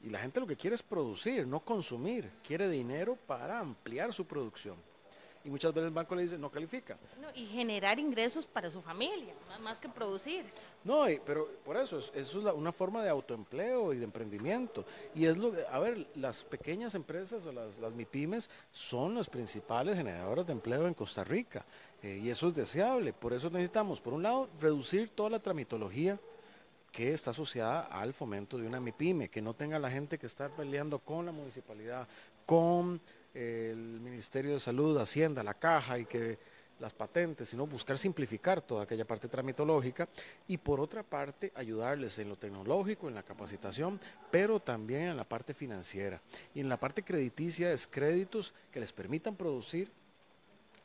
[0.04, 2.30] y la gente lo que quiere es producir, no consumir.
[2.46, 4.76] Quiere dinero para ampliar su producción.
[5.46, 6.96] y muchas veces el banco le dice no califica.
[7.34, 10.44] y generar ingresos para su familia, más, que producir.
[10.84, 14.84] No, pero por eso, eso es una forma de autoempleo y de emprendimiento.
[15.14, 19.96] Y es lo a ver, las pequeñas empresas o las, las MIPIMES son las principales
[19.96, 21.64] generadoras de empleo en Costa Rica.
[22.02, 23.14] Eh, y eso es deseable.
[23.14, 26.18] Por eso necesitamos, por un lado, reducir toda la tramitología
[26.94, 30.54] que está asociada al fomento de una MIPYME, que no tenga la gente que estar
[30.54, 32.06] peleando con la municipalidad,
[32.46, 33.00] con
[33.34, 36.38] el Ministerio de Salud, Hacienda, la Caja y que
[36.78, 40.08] las patentes, sino buscar simplificar toda aquella parte tramitológica
[40.46, 43.98] y por otra parte ayudarles en lo tecnológico, en la capacitación,
[44.30, 46.20] pero también en la parte financiera.
[46.54, 49.90] Y en la parte crediticia es créditos que les permitan producir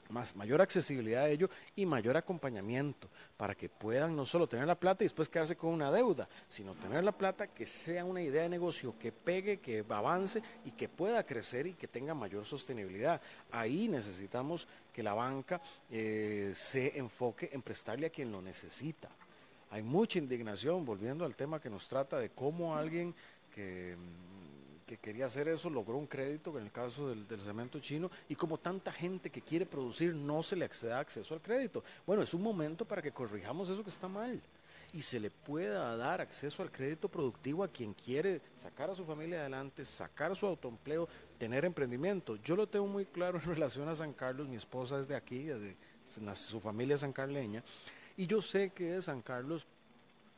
[0.09, 4.79] más, mayor accesibilidad a ello y mayor acompañamiento para que puedan no solo tener la
[4.79, 8.43] plata y después quedarse con una deuda, sino tener la plata que sea una idea
[8.43, 13.21] de negocio que pegue, que avance y que pueda crecer y que tenga mayor sostenibilidad.
[13.51, 19.09] Ahí necesitamos que la banca eh, se enfoque en prestarle a quien lo necesita.
[19.71, 23.13] Hay mucha indignación, volviendo al tema que nos trata de cómo alguien
[23.53, 23.95] que
[24.89, 28.57] que quería hacer eso logró un crédito, en el caso del, cemento chino, y como
[28.57, 31.83] tanta gente que quiere producir no se le accede acceso al crédito.
[32.07, 34.41] Bueno, es un momento para que corrijamos eso que está mal
[34.91, 39.05] y se le pueda dar acceso al crédito productivo a quien quiere sacar a su
[39.05, 42.37] familia adelante, sacar su autoempleo, tener emprendimiento.
[42.37, 45.43] Yo lo tengo muy claro en relación a San Carlos, mi esposa es de aquí,
[45.43, 45.75] de,
[46.33, 47.63] su familia es sancarleña,
[48.17, 49.67] y yo sé que San Carlos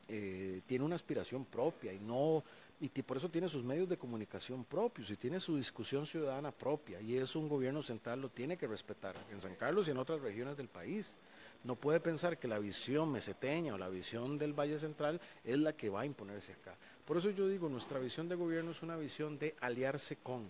[0.08, 2.44] eh, tiene una aspiración propia y no
[2.82, 7.00] y por eso tiene sus medios de comunicación propios y tiene su discusión ciudadana propia
[7.00, 10.20] y eso un gobierno central lo tiene que respetar en San Carlos y en otras
[10.20, 11.14] regiones del país.
[11.62, 15.74] No puede pensar que la visión meseteña o la visión del Valle Central es la
[15.74, 16.74] que va a imponerse acá.
[17.04, 20.48] Por eso yo digo, nuestra visión de gobierno es una visión de aliarse con,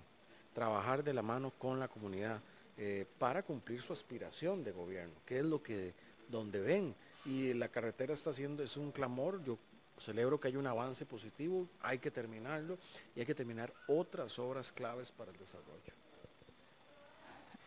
[0.55, 2.40] trabajar de la mano con la comunidad
[2.79, 5.92] eh, para cumplir su aspiración de gobierno, que es lo que
[6.29, 6.95] donde ven
[7.27, 9.59] y la carretera está haciendo es un clamor, yo
[10.03, 12.79] celebro que hay un avance positivo, hay que terminarlo
[13.15, 15.93] y hay que terminar otras obras claves para el desarrollo.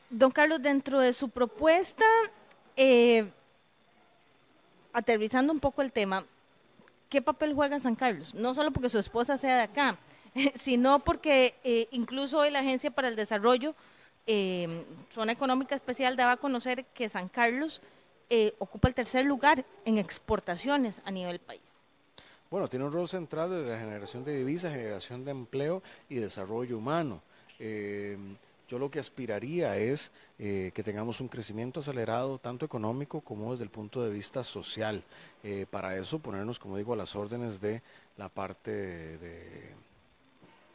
[0.09, 2.05] Don Carlos, dentro de su propuesta,
[2.77, 3.27] eh,
[4.93, 6.25] aterrizando un poco el tema,
[7.09, 8.33] ¿qué papel juega San Carlos?
[8.33, 9.97] No solo porque su esposa sea de acá,
[10.59, 13.75] sino porque eh, incluso hoy la Agencia para el Desarrollo,
[14.27, 17.81] eh, Zona Económica Especial, daba a conocer que San Carlos
[18.57, 21.61] ocupa el tercer lugar en exportaciones a nivel país.
[22.51, 26.77] Bueno, tiene un rol central de la generación de divisas, generación de empleo y desarrollo
[26.77, 27.21] humano.
[27.59, 28.17] Eh,
[28.69, 33.63] yo lo que aspiraría es eh, que tengamos un crecimiento acelerado, tanto económico como desde
[33.63, 35.03] el punto de vista social.
[35.43, 37.81] Eh, para eso ponernos, como digo, a las órdenes de
[38.15, 39.19] la parte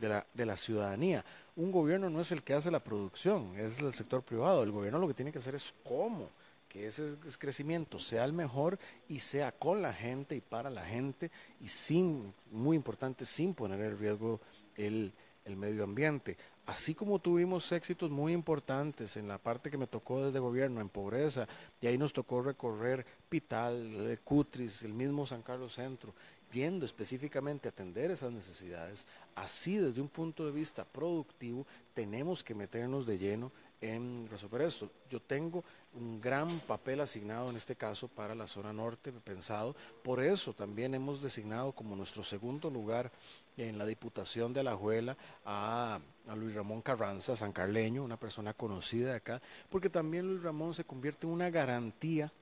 [0.00, 1.24] la, de la ciudadanía.
[1.54, 4.64] Un gobierno no es el que hace la producción, es el sector privado.
[4.64, 6.30] El gobierno lo que tiene que hacer es cómo
[6.70, 8.78] que ese crecimiento sea el mejor
[9.09, 11.30] y sea con la gente y para la gente
[11.61, 14.40] y sin, muy importante, sin poner en riesgo
[14.76, 15.12] el,
[15.44, 16.37] el medio ambiente.
[16.66, 20.88] Así como tuvimos éxitos muy importantes en la parte que me tocó desde gobierno, en
[20.88, 21.48] pobreza,
[21.80, 26.14] y ahí nos tocó recorrer Pital, Cutris, el mismo San Carlos Centro,
[26.52, 29.04] yendo específicamente a atender esas necesidades,
[29.35, 33.50] así desde un punto de vista productivo tenemos que meternos de lleno
[33.81, 34.90] en resolver esto.
[35.11, 35.64] Yo tengo
[35.95, 40.95] un gran papel asignado en este caso para la zona norte pensado, por eso también
[40.95, 43.11] hemos designado como nuestro segundo lugar
[43.57, 49.11] en la Diputación de Alajuela a, a Luis Ramón Carranza, San Carleño, una persona conocida
[49.11, 52.33] de acá, porque también Luis Ramón se convierte en una garantía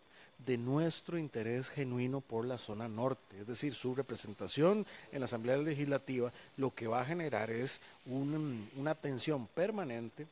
[0.45, 5.57] de nuestro interés genuino por la zona norte, es decir, su representación en la Asamblea
[5.57, 10.29] Legislativa lo que va a generar es una atención permanente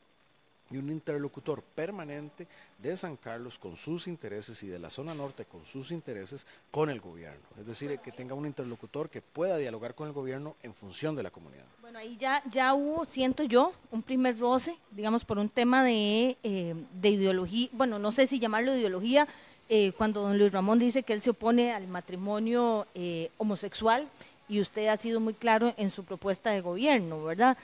[0.70, 2.46] y un interlocutor permanente
[2.78, 6.90] de San Carlos con sus intereses y de la zona norte con sus intereses con
[6.90, 7.46] el gobierno.
[7.58, 11.22] Es decir, que tenga un interlocutor que pueda dialogar con el gobierno en función de
[11.22, 11.64] la comunidad.
[11.80, 16.36] Bueno, ahí ya, ya hubo, siento yo, un primer roce, digamos, por un tema de,
[16.42, 19.26] eh, de ideología, bueno, no sé si llamarlo ideología,
[19.68, 24.08] eh, cuando don Luis Ramón dice que él se opone al matrimonio eh, homosexual
[24.48, 27.58] y usted ha sido muy claro en su propuesta de gobierno, ¿verdad?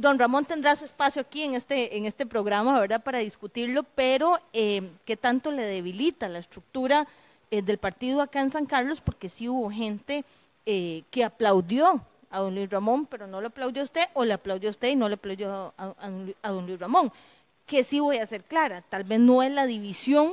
[0.00, 4.40] Don Ramón tendrá su espacio aquí en este, en este programa, ¿verdad?, para discutirlo, pero
[4.54, 7.06] eh, ¿qué tanto le debilita la estructura
[7.50, 9.02] eh, del partido acá en San Carlos?
[9.02, 10.24] Porque sí hubo gente
[10.64, 14.70] eh, que aplaudió a don Luis Ramón, pero no le aplaudió usted, o le aplaudió
[14.70, 15.94] usted y no le aplaudió a,
[16.40, 17.12] a don Luis Ramón.
[17.66, 20.32] Que sí voy a ser clara, tal vez no es la división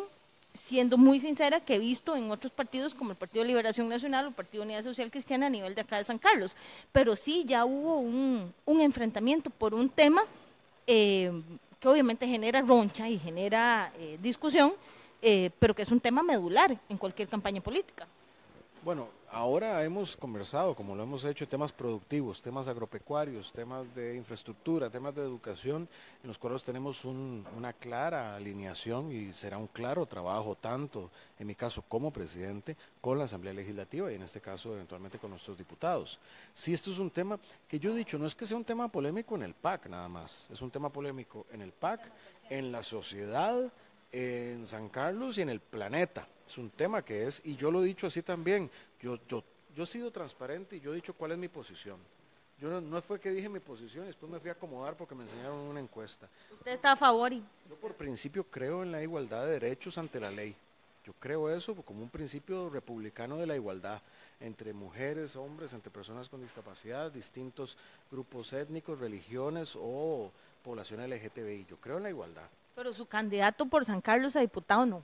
[0.58, 4.26] siendo muy sincera, que he visto en otros partidos como el Partido de Liberación Nacional
[4.26, 6.56] o el Partido Unidad Social Cristiana a nivel de acá de San Carlos.
[6.92, 10.24] Pero sí, ya hubo un, enfrentamiento por un tema
[10.86, 11.32] eh,
[11.80, 14.74] que obviamente genera roncha y genera eh, discusión,
[15.22, 18.08] eh, pero que es un tema medular en cualquier campaña política.
[18.84, 24.90] Bueno, ahora hemos conversado, como lo hemos hecho, temas productivos, temas agropecuarios, temas de infraestructura,
[24.90, 25.88] temas de educación,
[26.22, 31.10] en los cuales tenemos una clara alineación y será un claro trabajo, tanto
[31.40, 35.32] en mi caso como presidente, con la Asamblea Legislativa y en este caso eventualmente con
[35.32, 36.20] nuestros diputados.
[36.54, 38.88] Si esto es un tema que yo he dicho, no es que sea un tema
[38.88, 42.12] polémico en el PAC nada más, es un tema polémico en el PAC,
[42.50, 43.72] en la sociedad,
[44.12, 47.84] en San Carlos y en el planeta es un tema que es, y yo lo
[47.84, 48.70] he dicho así también,
[49.02, 49.44] yo, yo,
[49.76, 52.00] yo he sido transparente y yo he dicho cuál es mi posición.
[52.60, 55.60] Yo no, fue que dije mi posición, después me fui a acomodar porque me enseñaron
[55.60, 56.28] una encuesta.
[56.52, 57.32] ¿Usted está a favor?
[57.32, 57.44] Y...
[57.70, 60.56] Yo por principio creo en la igualdad de derechos ante la ley.
[61.06, 64.02] Yo creo eso como un principio republicano de la igualdad
[64.40, 67.78] entre mujeres, hombres, entre personas con discapacidad, distintos
[68.12, 70.32] grupos étnicos, religiones o
[70.64, 71.66] población LGTBI.
[71.70, 72.48] Yo creo en la igualdad.
[72.76, 75.04] Pero su candidato por San Carlos a diputado no.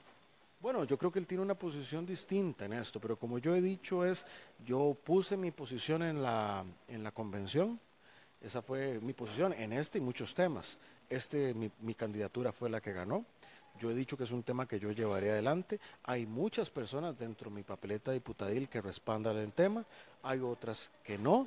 [0.64, 3.60] Bueno, yo creo que él tiene una posición distinta en esto, pero como yo he
[3.60, 4.24] dicho es,
[4.64, 7.78] yo puse mi posición en la, en la convención,
[8.40, 10.78] esa fue mi posición en este y muchos temas.
[11.10, 13.26] Este, mi, mi candidatura fue la que ganó.
[13.78, 15.78] Yo he dicho que es un tema que yo llevaré adelante.
[16.04, 19.84] Hay muchas personas dentro de mi papeleta diputadil que respaldan el tema,
[20.22, 21.46] hay otras que no.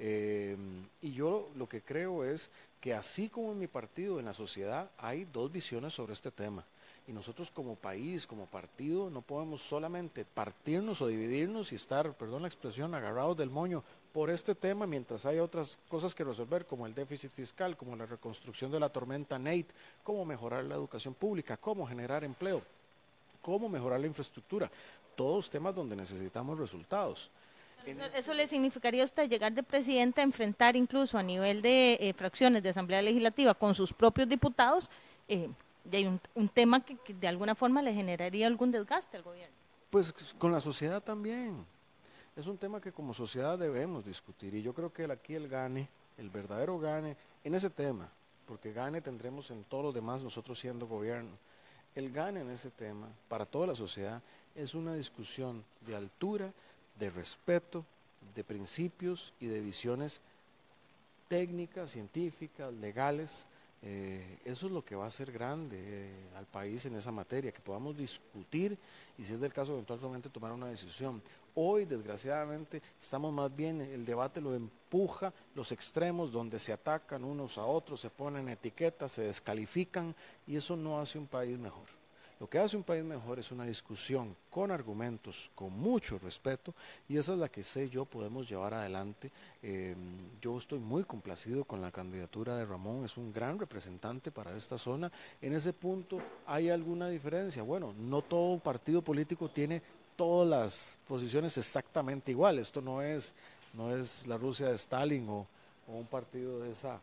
[0.00, 0.56] Eh,
[1.02, 2.50] y yo lo que creo es
[2.80, 6.64] que así como en mi partido, en la sociedad, hay dos visiones sobre este tema.
[7.08, 12.42] Y nosotros como país, como partido, no podemos solamente partirnos o dividirnos y estar, perdón
[12.42, 16.86] la expresión, agarrados del moño por este tema mientras hay otras cosas que resolver como
[16.86, 19.66] el déficit fiscal, como la reconstrucción de la tormenta Nate,
[20.02, 22.62] cómo mejorar la educación pública, cómo generar empleo,
[23.42, 24.70] cómo mejorar la infraestructura.
[25.14, 27.30] Todos temas donde necesitamos resultados.
[28.14, 32.12] Eso, le significaría a usted llegar de presidente a enfrentar incluso a nivel de eh,
[32.14, 34.90] fracciones de Asamblea Legislativa con sus propios diputados
[35.28, 35.48] eh,
[35.90, 39.54] y hay un, tema que, de alguna forma le generaría algún desgaste al gobierno.
[39.90, 41.64] Pues con la sociedad también.
[42.34, 45.88] Es un tema que como sociedad debemos discutir y yo creo que aquí el gane,
[46.18, 48.10] el verdadero gane en ese tema,
[48.46, 51.38] porque gane tendremos en todos los demás nosotros siendo gobierno.
[51.94, 54.20] El gane en ese tema para toda la sociedad
[54.54, 56.52] es una discusión de altura,
[56.98, 57.86] de respeto,
[58.34, 60.20] de principios y de visiones
[61.28, 63.46] técnicas, científicas, legales,
[63.82, 67.52] eh, eso es lo que va a hacer grande eh, al país en esa materia,
[67.52, 68.78] que podamos discutir
[69.18, 71.22] y si es del caso eventualmente tomar una decisión.
[71.54, 77.56] Hoy, desgraciadamente, estamos más bien, el debate lo empuja los extremos donde se atacan unos
[77.56, 80.14] a otros, se ponen etiquetas, se descalifican
[80.46, 81.95] y eso no hace un país mejor.
[82.38, 86.74] Lo que hace un país mejor es una discusión con argumentos, con mucho respeto,
[87.08, 89.30] y esa es la que sé yo podemos llevar adelante.
[89.62, 89.96] Em,
[90.42, 94.76] yo estoy muy complacido con la candidatura de Ramón, es un gran representante para esta
[94.76, 95.10] zona.
[95.40, 97.62] En ese punto, ¿hay alguna diferencia?
[97.62, 99.80] Bueno, no todo partido político tiene
[100.14, 102.66] todas las posiciones exactamente iguales.
[102.66, 103.32] Esto no es,
[103.72, 105.46] no es la Rusia de Stalin o,
[105.88, 107.00] o un partido de esa,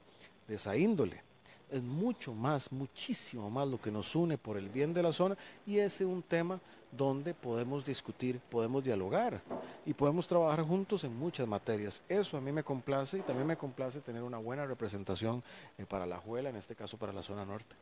[0.47, 1.32] de esa índole
[1.73, 5.35] es mucho más, muchísimo más lo que nos une por el bien de la zona
[5.65, 6.59] y ese es un tema
[6.91, 9.41] donde podemos discutir, podemos dialogar
[9.83, 12.03] y podemos trabajar juntos en muchas materias.
[12.07, 15.43] Eso a mí me complace y también me complace tener una buena representación
[15.79, 17.75] eh, para la Juela, en este caso para la zona norte.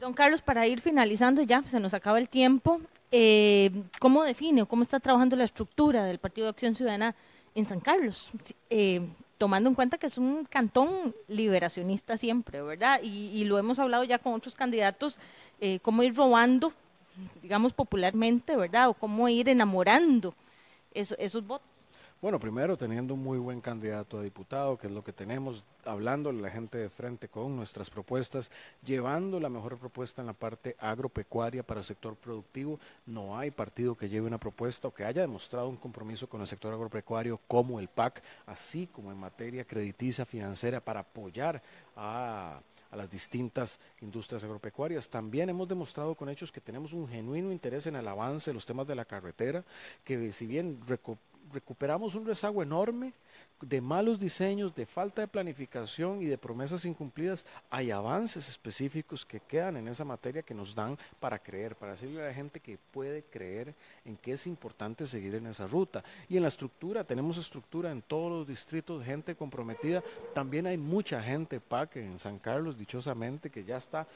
[0.00, 3.70] Don Carlos, para ir finalizando ya, se nos acaba el tiempo, eh,
[4.00, 7.14] ¿cómo define o cómo está trabajando la estructura del Partido de Acción Ciudadana
[7.54, 8.30] en San Carlos?
[8.70, 9.06] Eh,
[9.38, 13.00] tomando en cuenta que es un cantón liberacionista siempre, ¿verdad?
[13.02, 15.18] Y, lo hemos hablado ya con otros candidatos,
[15.60, 16.72] eh, cómo ir robando,
[17.42, 18.88] digamos popularmente, ¿verdad?
[18.88, 20.34] O cómo ir enamorando
[20.92, 21.75] esos votos.
[22.26, 26.32] Bueno, primero teniendo un muy buen candidato a diputado, que es lo que tenemos, hablando
[26.32, 28.50] la gente de frente con nuestras propuestas,
[28.84, 32.80] llevando la mejor propuesta en la parte agropecuaria para el sector productivo.
[33.06, 36.48] No hay partido que lleve una propuesta o que haya demostrado un compromiso con el
[36.48, 41.62] sector agropecuario como el PAC, así como en materia crediticia financiera para apoyar
[41.94, 42.60] a
[42.90, 45.08] a las distintas industrias agropecuarias.
[45.08, 48.64] También hemos demostrado con hechos que tenemos un genuino interés en el avance de los
[48.64, 49.64] temas de la carretera,
[50.04, 50.78] que si bien
[51.52, 53.12] recuperamos un rezago enorme
[53.60, 59.40] de malos diseños, de falta de planificación y de promesas incumplidas, hay avances específicos que
[59.40, 62.78] quedan en esa materia que nos dan para creer, para decirle a la gente que
[62.90, 66.04] puede creer en que es importante seguir en esa ruta.
[66.28, 70.02] Y en la estructura, tenemos estructura en todos los distritos, gente comprometida.
[70.34, 74.06] También hay mucha gente, PAC, en San Carlos, dichosamente, que ya está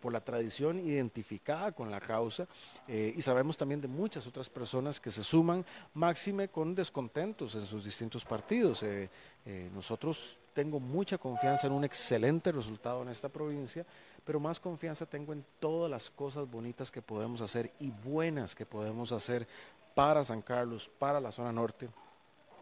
[0.00, 2.46] por la tradición identificada con la causa
[2.88, 7.66] eh, y sabemos también de muchas otras personas que se suman máxime con descontentos en
[7.66, 8.82] sus distintos partidos.
[8.82, 9.08] Eh,
[9.44, 13.84] eh, nosotros tengo mucha confianza en un excelente resultado en esta provincia,
[14.24, 18.66] pero más confianza tengo en todas las cosas bonitas que podemos hacer y buenas que
[18.66, 19.46] podemos hacer
[19.94, 21.88] para San Carlos, para la zona norte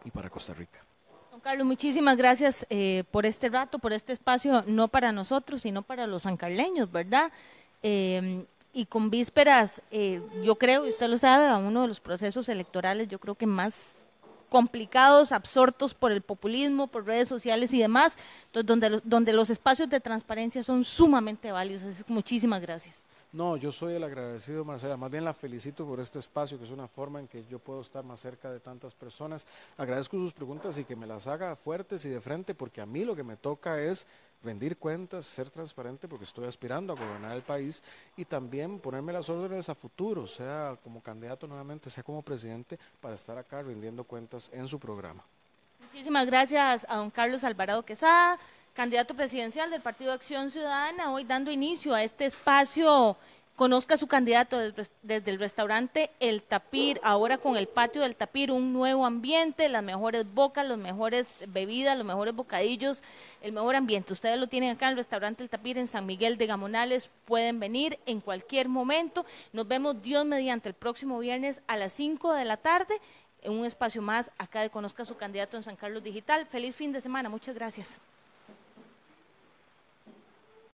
[0.03, 0.85] y para Costa Rica.
[1.35, 5.81] Don Carlos, muchísimas gracias eh, por este rato, por este espacio, no para nosotros, sino
[5.81, 7.29] para los sancarleños, ¿verdad?
[7.83, 11.99] Eh, y con vísperas, eh, yo creo, y usted lo sabe, a uno de los
[11.99, 13.75] procesos electorales, yo creo que más
[14.47, 18.15] complicados, absortos por el populismo, por redes sociales y demás,
[18.53, 21.95] donde, donde los espacios de transparencia son sumamente valiosos.
[22.07, 23.04] Muchísimas gracias.
[23.35, 24.95] No, yo soy el agradecido, Marcela.
[24.95, 27.81] Más bien la felicito por este espacio, que es una forma en que yo puedo
[27.81, 29.45] estar más cerca de tantas personas.
[29.75, 33.03] Agradezco sus preguntas y que me las haga fuertes y de frente, porque a mí
[33.03, 34.07] lo que me toca es
[34.41, 37.83] rendir cuentas, ser transparente, porque estoy aspirando a gobernar el país
[38.15, 43.15] y también ponerme las órdenes a futuro, sea como candidato nuevamente, sea como presidente, para
[43.15, 45.25] estar acá rindiendo cuentas en su programa.
[45.81, 48.39] Muchísimas gracias a don Carlos Alvarado Quesada
[48.75, 53.15] candidato presidencial del Partido Acción Ciudadana, hoy dando inicio a este espacio.
[53.55, 54.59] Conozca a su candidato
[55.01, 59.81] desde el restaurante El Tapir, ahora con el patio del Tapir, un nuevo ambiente, las
[59.81, 63.01] mejores bocas, las mejores bebidas, los mejores bocadillos,
[63.41, 64.11] el mejor ambiente.
[64.11, 67.61] Ustedes lo tienen acá en el restaurante El Tapir en San Miguel de Gamonales, pueden
[67.61, 69.25] venir en cualquier momento.
[69.53, 72.99] Nos vemos Dios mediante el próximo viernes a las 5 de la tarde
[73.41, 76.45] en un espacio más acá de Conozca a su candidato en San Carlos Digital.
[76.45, 77.87] Feliz fin de semana, muchas gracias.